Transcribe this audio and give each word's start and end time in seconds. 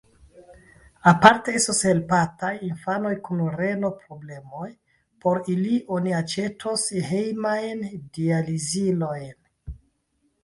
Aparte 1.09 1.51
estos 1.57 1.81
helpataj 1.87 2.53
infanoj 2.67 3.11
kun 3.27 3.43
reno-problemoj: 3.59 4.69
por 5.25 5.41
ili 5.55 5.75
oni 5.97 6.15
aĉetos 6.23 6.85
hejmajn 7.09 7.83
dializilojn. 8.19 9.77